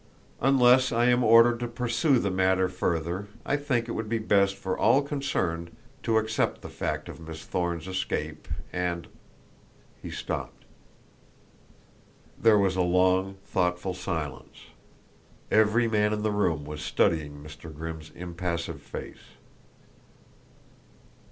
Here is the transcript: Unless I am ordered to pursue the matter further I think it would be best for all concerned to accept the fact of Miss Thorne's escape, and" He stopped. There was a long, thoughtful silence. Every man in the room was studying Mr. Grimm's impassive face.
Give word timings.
Unless 0.41 0.91
I 0.91 1.05
am 1.09 1.23
ordered 1.23 1.59
to 1.59 1.67
pursue 1.67 2.17
the 2.17 2.31
matter 2.31 2.67
further 2.67 3.27
I 3.45 3.55
think 3.55 3.87
it 3.87 3.91
would 3.91 4.09
be 4.09 4.17
best 4.17 4.55
for 4.55 4.75
all 4.75 5.03
concerned 5.03 5.69
to 6.01 6.17
accept 6.17 6.61
the 6.61 6.71
fact 6.71 7.07
of 7.07 7.19
Miss 7.19 7.43
Thorne's 7.45 7.87
escape, 7.87 8.47
and" 8.73 9.05
He 10.01 10.09
stopped. 10.09 10.65
There 12.41 12.57
was 12.57 12.75
a 12.75 12.81
long, 12.81 13.35
thoughtful 13.45 13.93
silence. 13.93 14.69
Every 15.51 15.87
man 15.87 16.13
in 16.13 16.23
the 16.23 16.31
room 16.31 16.65
was 16.65 16.81
studying 16.81 17.33
Mr. 17.33 17.71
Grimm's 17.71 18.11
impassive 18.15 18.81
face. 18.81 19.35